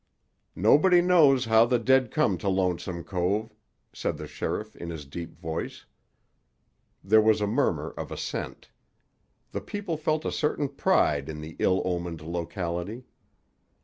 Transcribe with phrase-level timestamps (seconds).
[0.55, 3.53] "Nobody knows how the dead come to Lonesome Cove,"
[3.93, 5.85] said the sheriff in his deep voice.
[7.03, 8.71] There was a murmur of assent.
[9.51, 13.03] The people felt a certain pride in the ill omened locality.